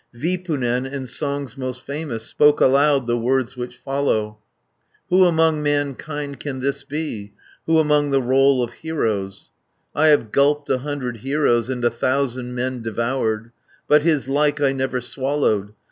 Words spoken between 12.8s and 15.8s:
devoured, But his like I never swallowed.